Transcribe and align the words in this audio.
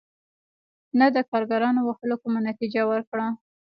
نه 0.99 1.07
د 1.15 1.17
کارګرانو 1.29 1.81
وهلو 1.87 2.15
کومه 2.23 2.39
نتیجه 2.49 2.81
ورکړه. 2.91 3.27